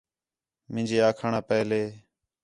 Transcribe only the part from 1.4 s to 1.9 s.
پہلے